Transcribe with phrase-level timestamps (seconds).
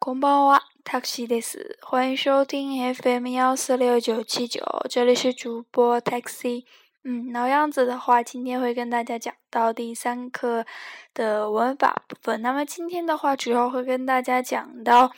[0.00, 1.78] こんばんは、タクシーです。
[1.82, 6.64] 欢迎收听 FM 幺四六九七九，这里是主播 Taxi。
[7.02, 10.64] 嗯，老样子的话，今天会跟大家讲到第三课
[11.12, 12.40] 的文法部分。
[12.42, 15.10] 那么今天的话，主要会跟大家讲到，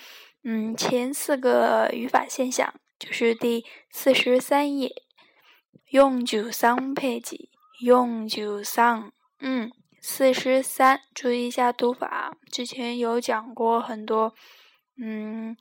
[0.44, 4.90] 嗯，前四个语法现象，就是第四十三页，
[5.90, 7.48] 用九三配置，
[7.80, 14.34] 用九三，嗯，四十三，注意一下读法，之前有讲过很多。
[14.95, 15.57] 嗯，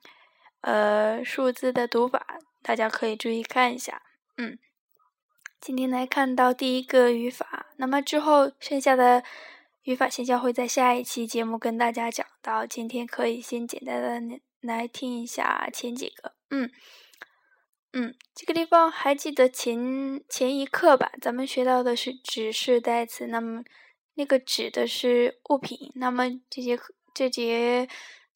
[0.61, 4.03] 呃，数字的读法，大家可以注意看一下。
[4.37, 4.59] 嗯，
[5.59, 9.25] 今天来看到第一个语法，那么之后剩下的
[9.85, 12.67] 语法现象会在下一期节目跟大家讲到。
[12.67, 16.35] 今天可以先简单的来听一下前几个。
[16.51, 16.71] 嗯，
[17.95, 21.11] 嗯，这个地方还记得前前一课吧？
[21.23, 23.65] 咱们学到的是指示代词，那么
[24.15, 25.91] 那个指的是物品。
[25.95, 27.89] 那么这节课这节。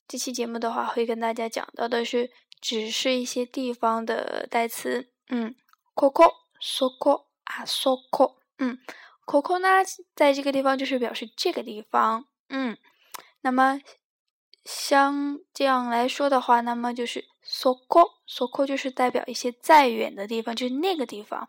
[0.08, 5.10] 这期节目的话，会跟大家讲到的是，只是一些地方的代词。
[5.28, 5.54] 嗯
[5.94, 8.36] ，coco、soco、啊 soco。
[8.58, 8.78] 嗯
[9.26, 9.68] ，coco 呢，
[10.14, 12.26] 在这个地方就是表示这个地方。
[12.48, 12.76] 嗯，
[13.40, 13.80] 那么
[14.64, 21.48] 像这样来说的话，那么就是 soco、soco 就是代表一些再远的地方，就是那个地方。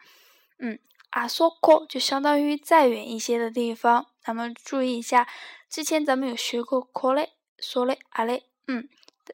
[0.58, 0.80] 嗯，
[1.12, 4.08] 啊 soco 就相当于再远一些的地方。
[4.26, 5.28] 那么注意一下，
[5.70, 8.89] 之前咱们有学过 c o l e 说嘞啊嘞，嗯，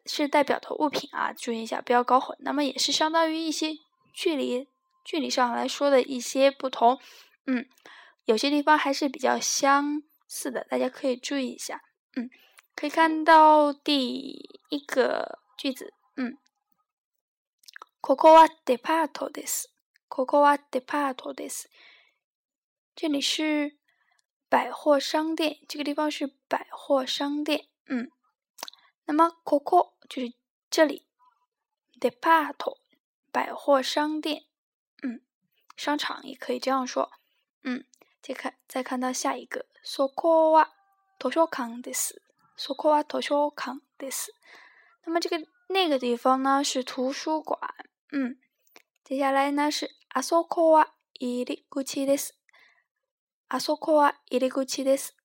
[0.06, 2.36] 是代表的物品啊，注意一下，不要搞混。
[2.40, 3.78] 那么也是相当于一些
[4.12, 4.68] 距离，
[5.04, 6.98] 距离上来说的一些不同，
[7.46, 7.66] 嗯，
[8.24, 11.82] 有些地方还是比较相似的，大家可以注意一下。
[12.16, 12.30] 嗯，
[12.74, 16.38] 可以看到第一个句子，嗯，
[18.00, 19.70] ここはデパートです。
[20.08, 21.68] ここはデパートです。
[22.96, 23.76] 这里是
[24.48, 27.66] 百货商店，这个地方是百货商店。
[27.86, 28.10] 嗯，
[29.05, 30.33] 那么，ココ就是
[30.69, 31.05] 这里。
[31.99, 32.77] デパート，
[33.31, 34.43] 百货商店，
[35.01, 35.21] 嗯，
[35.77, 37.11] 商场也可以这样说。
[37.63, 37.85] 嗯，
[38.21, 39.67] 再看，再看到下一个。
[39.83, 40.69] そこは
[41.19, 42.21] 図書館です。
[42.57, 44.33] そこは図書館です。
[45.05, 47.59] 那么这个那个地方呢是图书馆。
[48.11, 48.37] 嗯，
[49.03, 52.37] 接下来呢是アソコは入り口です。
[53.49, 55.15] アソコは入り口です。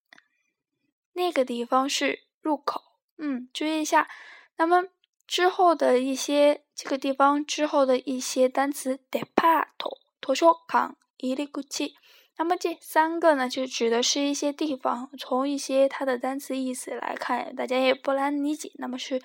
[1.15, 2.88] 那个地方是入口。
[3.19, 4.09] 嗯，注意一下。
[4.57, 4.85] 那么
[5.27, 11.95] 之后的一些这个地方之后的一些单词，departo、图书馆、伊利古奇。
[12.37, 15.11] 那么这三个呢，就指的是一些地方。
[15.19, 18.71] 从一些它的单词意思来看，大家也不难理解。
[18.77, 19.21] 那么是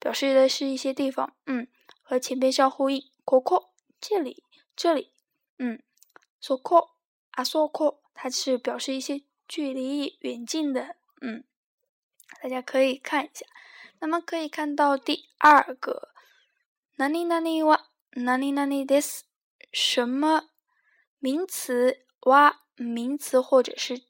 [0.00, 1.68] 表示的是一些地方，嗯，
[2.02, 3.02] 和前边相呼应。
[3.24, 3.68] coco
[4.00, 4.42] 这里，
[4.74, 5.12] 这里，
[5.58, 5.82] 嗯
[6.42, 6.90] ，soko
[7.30, 11.44] 啊，soko 它是表示一些距离远近的，嗯。
[12.41, 13.45] 大家可以看一下，
[13.99, 16.09] 那么可以看到第二个，
[16.95, 19.23] 哪里哪里哇，哪里哪里 this
[19.71, 20.49] 什么
[21.19, 24.01] 名词哇，名词或者是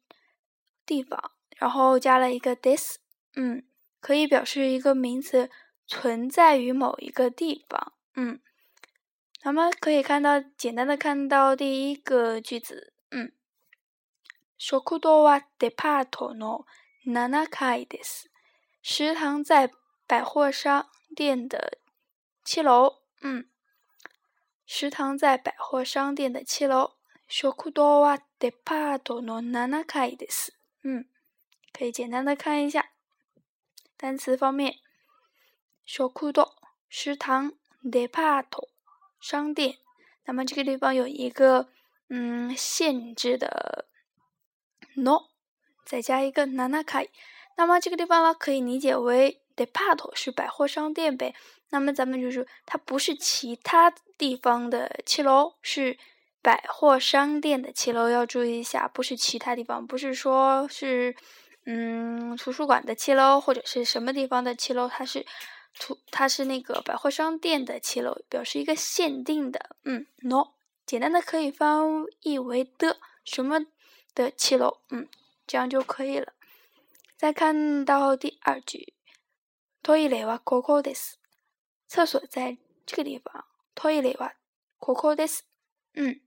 [0.86, 2.98] 地方，然后加了一个 this，
[3.36, 3.64] 嗯，
[4.00, 5.50] 可以表示一个名词
[5.88, 8.40] 存在于某一个地方，嗯，
[9.44, 13.32] 那么可以看到，简单的看到第一个句子，嗯，
[14.58, 16.66] 食堂はデパートの
[17.06, 18.30] 7階です。
[18.82, 19.72] 食堂在
[20.08, 21.80] 百货商店的
[22.44, 23.02] 七楼。
[23.22, 23.50] 嗯，
[24.66, 26.96] 食堂在百货商店的七楼。
[27.28, 30.54] 食堂はデパートの7階です。
[30.84, 31.06] 嗯，
[31.74, 32.92] 可以简单的看一下
[33.98, 34.80] 单词方面。
[35.86, 36.54] 食堂，
[36.90, 37.54] 食堂，
[37.84, 38.70] デパート，
[39.20, 39.78] 商店。
[40.26, 41.70] 那么这个地方有一个
[42.10, 43.88] 嗯限制的
[44.96, 45.30] no。
[45.85, 47.09] 再加一个 nanaki
[47.57, 51.35] 那么这个地方呢，可以理解为 depart 是百货商店呗。
[51.71, 55.97] 那么咱们就是它不是其他地方的七楼，是
[56.43, 61.15] 百货商店的七楼，要注意一下，不是其他地方，不是说是
[61.65, 65.25] 嗯图书馆的七楼或者是什么地方的七楼，它是
[65.79, 69.71] 图它是那个百货商店的七楼，表示一个限定的。
[69.85, 70.49] 嗯，no，
[70.85, 71.81] 简单的可以翻
[72.21, 73.67] 译为的什么
[74.15, 75.09] 的七楼，嗯。
[75.46, 76.34] 这样就可以了。
[77.18, 78.94] 再看到第二句，
[79.84, 81.20] トイレはここです。
[81.88, 83.46] 厕所在这个地方。
[83.76, 84.34] トイレは
[84.80, 85.46] ここです。
[85.96, 86.22] 嗯，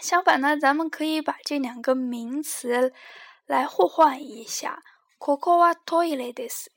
[0.00, 2.92] 相反呢，咱们可以把这两个名词
[3.46, 4.82] 来互换一下。
[5.18, 6.70] ここはトイレです。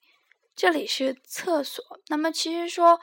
[0.56, 1.84] 这里是厕所。
[2.08, 3.02] 那么其实说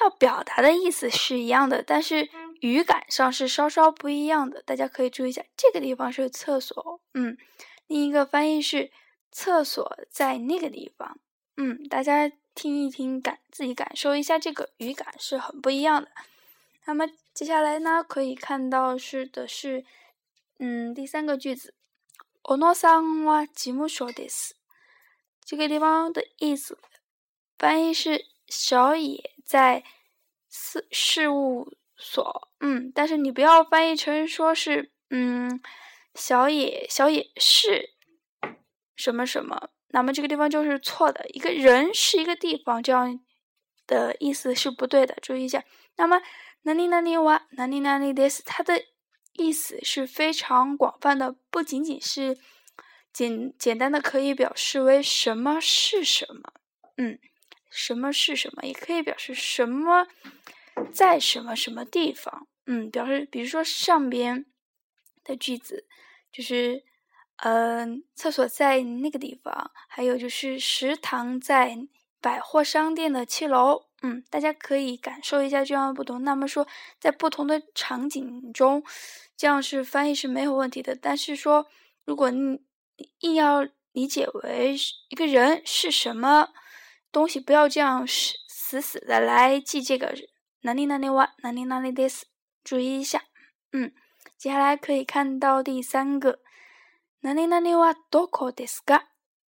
[0.00, 2.28] 要表达的意思是一样的，但是
[2.60, 4.62] 语感上是稍稍不一样的。
[4.62, 7.00] 大家可以注意一下，这个地方是厕所。
[7.14, 7.36] 嗯。
[7.86, 8.92] 另一个翻译是
[9.32, 11.18] 厕所在那个地方，
[11.56, 16.08] 嗯，大家 听一听，感自己感受一下这个语感是很不一样的。
[16.84, 19.84] 那么接下来呢，可以看到是的是，
[20.60, 21.74] 嗯，第三个句子，
[22.44, 24.52] 小野さんは事務所です。
[25.44, 26.78] 这个地方的意思
[27.58, 29.82] 翻译是小野在
[30.48, 35.61] 事事务 所，嗯，但是你不要翻译成说是，嗯，
[36.13, 37.91] 小野小野是
[38.95, 39.69] 什么什么。
[39.89, 43.19] 那么这个地方就是错的，一个人是一个地方，这样
[43.87, 45.63] 的意思是不对的，注意一下。
[45.95, 46.21] 那么
[46.63, 48.83] 哪里哪里哇，哪里哪里 this，它的
[49.33, 52.37] 意思是非常广泛的，不仅仅是
[53.13, 56.53] 简简单的可以表示为什么是什么，
[56.97, 57.17] 嗯，
[57.69, 60.07] 什么是什么，也可以表示什么
[60.91, 64.45] 在什么什么地方，嗯，表示比如说上边
[65.23, 65.85] 的句子
[66.31, 66.83] 就是。
[67.39, 71.77] 嗯，厕所在那个地方，还有就是食堂在
[72.21, 73.87] 百货商店的七楼。
[74.01, 76.23] 嗯，大家可以感受一下这样的不同。
[76.23, 76.65] 那么说，
[76.97, 78.81] 在不同的场景中，
[79.35, 80.95] 这样是翻译是没有问题的。
[80.95, 81.67] 但是说，
[82.05, 82.61] 如果你
[83.19, 84.73] 硬要理解为
[85.09, 86.53] 一个人是什么
[87.11, 90.15] 东西，不要这样死死死的来记这个
[90.64, 92.24] 哪里哪里哇，哪里哪里 this，
[92.62, 93.22] 注意一下。
[93.72, 93.92] 嗯，
[94.36, 96.40] 接下来可以看到第三个。
[97.20, 97.94] 哪里哪里哇？
[98.10, 99.02] どこですか？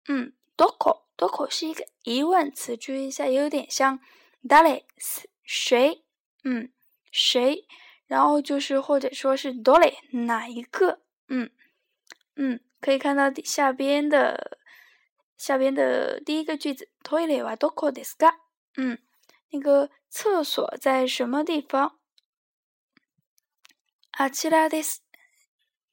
[0.07, 4.00] 嗯，どこどこ是一个疑问词，注意一下，有点像
[4.41, 4.85] 誰
[5.45, 6.03] 谁？
[6.44, 6.71] 嗯，
[7.11, 7.65] 谁？
[8.07, 9.94] 然后就是或者说是どれ
[10.25, 11.00] 哪一个？
[11.27, 11.50] 嗯
[12.35, 14.57] 嗯，可以看到下边的
[15.38, 18.33] 下边的第一个句子，トイレはどこですか？
[18.75, 19.00] 嗯，
[19.51, 21.94] 那个 厕所在什么地方？
[24.11, 24.97] あちらです，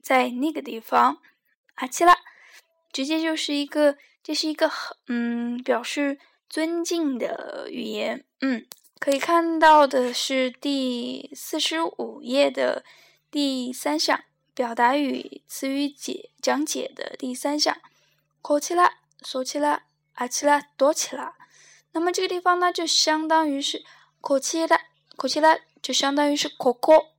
[0.03, 1.23] 在那个地方。
[1.77, 2.19] 阿奇拉，
[2.93, 6.19] 直接就是一个，这是一个很嗯表示
[6.49, 8.27] 尊敬的语言。
[8.41, 8.67] 嗯，
[8.99, 12.85] 可以看到的是第四十五页的
[13.31, 14.23] 第三项
[14.53, 17.81] 表达语词语解讲解的第三项。
[18.43, 19.85] 考起拉，说起拉，
[20.15, 21.35] 阿奇拉，多起拉。
[21.93, 23.83] 那么这个地方呢，就相当于是
[24.26, 24.82] 考起拉，
[25.16, 27.12] 考起拉就相当于是考考，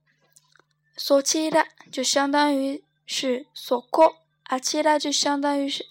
[0.96, 4.24] 说起拉就相当于是说考。
[4.48, 5.86] 阿奇拉就相当于是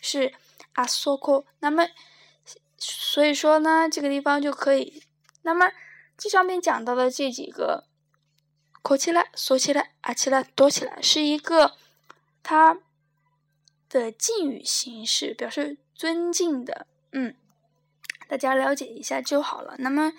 [0.00, 0.32] 是
[0.72, 1.86] 阿索科，那么
[2.78, 5.02] 所以说呢，这个地方就可以。
[5.42, 5.70] 那么
[6.16, 7.84] 这上面讲到的这几个，
[8.80, 11.76] 考起来、索起来、阿奇拉、多起来，是一个
[12.42, 12.78] 它
[13.90, 16.86] 的敬语形式，表示尊敬的。
[17.12, 17.36] 嗯，
[18.27, 19.75] 大家了解一下就好了。
[19.79, 20.13] 那么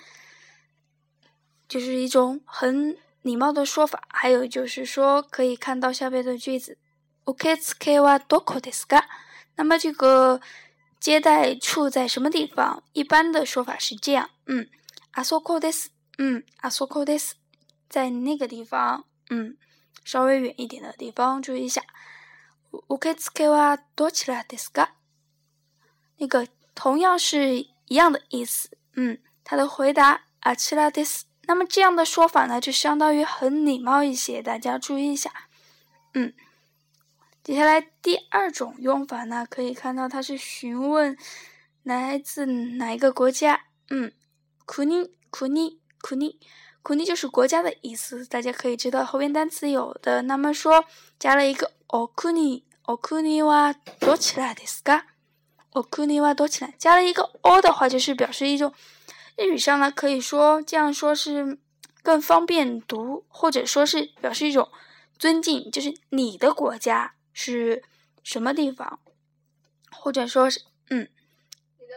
[1.69, 4.03] 就是一种很礼貌的说法。
[4.09, 6.79] 还有就是说，可以看到下边的句子。
[7.27, 9.05] 受付はどこですか？
[9.55, 10.41] 那么这个
[10.99, 12.83] 接待处在什么地方？
[12.93, 14.69] 一般的说法是这样，嗯，
[15.13, 17.35] あそこです，嗯，あそこです，
[17.89, 19.57] 在那个地方，嗯，
[20.03, 21.83] 稍微远一点的地方，注意一下。
[22.89, 24.89] 受付はどちらですか？
[26.19, 31.23] 那个同样是 一样的意思，嗯，他的回答あちらです。
[31.47, 35.31] 那么这样的说法呢，就相当于很礼貌一些，大家注意一下，
[36.15, 36.33] 嗯。
[37.43, 41.17] 接下来第二种用法呢，可以看到它是询问
[41.83, 43.63] 来自哪一个国家。
[43.89, 44.13] 嗯，
[44.67, 46.39] 库尼库尼库尼
[46.83, 50.23] 库尼就是国家的意思，大家可以知道后边单词有的。
[50.23, 50.85] 那么说
[51.19, 55.05] 加了一个お库尼お库尼はどちらですか？
[55.75, 56.73] お库尼はどちら？
[56.79, 58.73] 加了一个お的话，就是表示一种
[59.37, 61.59] 日语上呢，可以说这样说是
[62.03, 64.69] 更方便读，或者说是表示一种
[65.19, 67.15] 尊敬，就是你的国家。
[67.33, 67.85] 是
[68.23, 68.99] 什么地方，
[69.91, 71.09] 或者说是嗯，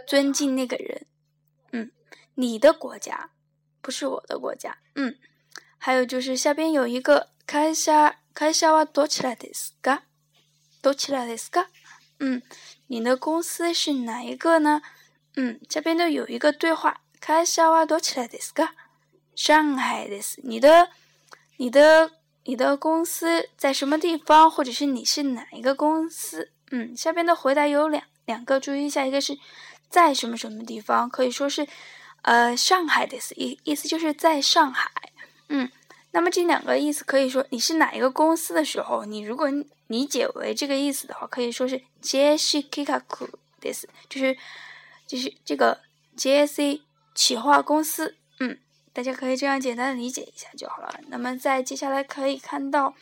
[0.08, 1.08] 尊敬那个人，
[1.72, 1.92] 嗯，
[2.36, 3.32] 你的国家
[3.82, 5.18] 不是我的国家，嗯，
[5.78, 10.04] 还有就是下边有一个开下开下はどちらですか？
[10.82, 11.66] どちらですか？
[12.20, 12.42] 嗯，
[12.88, 14.82] 你的公司是哪一个呢？
[15.36, 18.70] 嗯，这边都有一个对话，开下はどちらですか？
[19.36, 20.40] 上海です。
[20.44, 20.90] 你的，
[21.58, 22.12] 你的。
[22.46, 26.52] 你的公司在什么地方，或者是你是哪一个公司？
[26.72, 29.40] 嗯，下边的回答有两两个，注意一下，一个是
[29.88, 31.66] 在什么什么地方，可以说是
[32.24, 34.92] 呃上海的意意思就是在上海。
[35.48, 35.72] 嗯，
[36.18, 39.48] 那么这两个意思可以说你是哪一个公司的时候，你如果
[39.88, 44.38] 理解为这个意思的话，可以说是 JSKKU 的意思，就是
[45.08, 45.82] 就是这个
[46.18, 46.82] JSC
[47.16, 48.18] 企划公司。
[48.40, 48.60] 嗯。
[48.96, 51.00] 大家可以这样简单的理解一下就好了。
[51.08, 52.94] 那么在接下来可以看到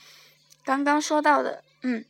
[0.63, 2.05] 刚刚说到的，嗯，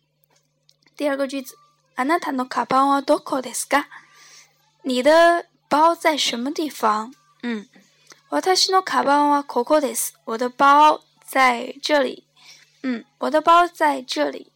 [0.96, 1.56] 第二个句子，
[1.96, 3.86] あなたのカバンはどこですか？
[4.84, 7.12] 你的 包在什么地方？
[7.42, 7.68] 嗯，
[8.30, 10.16] 私のカバンはここです。
[10.26, 12.26] 我的包在这里。
[12.82, 14.52] 嗯，我的包在这里。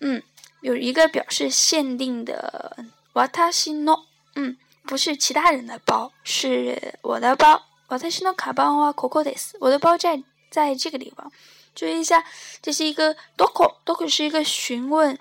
[0.00, 0.22] 嗯，
[0.60, 2.76] 有一个表示限定的
[3.14, 4.04] 私の。
[4.34, 7.62] 嗯，不是其他人的包，是我的包。
[7.88, 9.56] 私のカバンはここです。
[9.60, 11.30] 我的包在在这个地方。
[11.74, 12.24] 注意一下，
[12.60, 15.18] 这是一个どこ，どこ是一个询问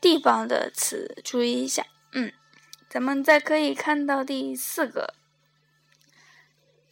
[0.00, 1.20] 地方的词。
[1.22, 2.32] 注意一下，嗯，
[2.88, 5.14] 咱们再可以看到第四个，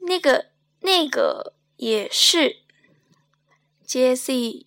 [0.00, 0.46] 那个
[0.80, 2.56] 那个也是
[3.86, 4.66] JC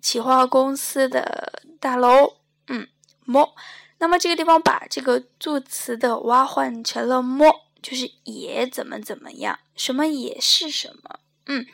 [0.00, 2.88] 企划公司的大楼，嗯，
[3.26, 3.52] も。
[3.98, 11.66] 那么这个地方把这个助词的哇换成了も，就是也怎么怎么样，什么也是什么，嗯。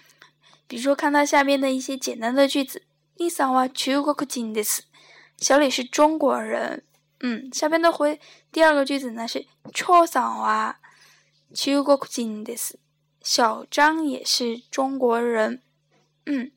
[0.66, 2.82] 比如说，看到下面的一些简单的句子，
[3.16, 4.80] 李桑哇中国人です。
[5.38, 6.84] 小李是中国人。
[7.20, 8.20] 嗯，下边的回
[8.52, 10.78] 第二个句子呢是超桑哇
[11.54, 12.74] 中国人です。
[13.22, 15.60] 小张也是中国人。
[16.26, 16.50] 嗯，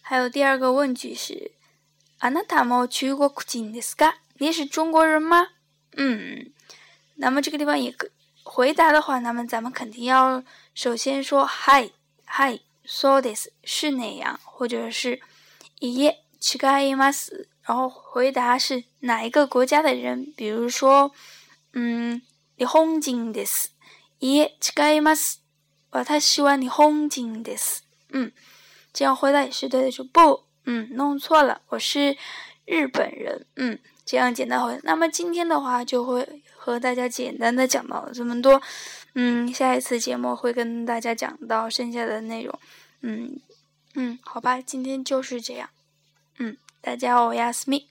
[0.00, 1.52] 还有第二个问句是
[2.20, 4.14] あなたも中国人ですか？
[4.38, 5.48] 你也是中国人吗？
[5.96, 6.52] 嗯，
[7.16, 8.08] 那么这个地方也可
[8.42, 10.42] 回答的话，那么咱们肯定要
[10.74, 11.90] 首先说嗨
[12.24, 12.60] 嗨。
[12.86, 15.20] so this 是那样，或者是
[15.78, 17.46] 耶違います。
[17.62, 20.32] 然后回答是哪一个国家的人？
[20.36, 21.12] 比如说，
[21.72, 22.20] 嗯，
[22.56, 23.68] 日本人です。
[24.20, 25.40] 耶違います。
[25.92, 27.82] 私は日本人です。
[28.10, 28.32] 嗯，
[28.92, 29.90] 这样回答也是对的。
[29.90, 32.16] 说不，嗯，弄错了，我是
[32.64, 33.46] 日本人。
[33.56, 34.78] 嗯，这样简单回。
[34.82, 38.60] 那么今天的话就会和大家简单的讲到这么多。
[39.14, 42.56] 嗯，下一次节目会跟大家讲到剩下的内容。
[43.00, 43.40] 嗯
[43.94, 45.70] 嗯，好吧，今天就是这样。
[46.38, 47.88] 嗯，大家好，我亚斯米。